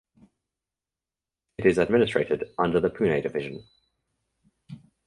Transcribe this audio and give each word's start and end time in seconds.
It 1.59 1.67
is 1.67 1.77
administrated 1.77 2.49
under 2.57 2.79
the 2.79 2.89
Pune 2.89 3.21
Division. 3.21 3.63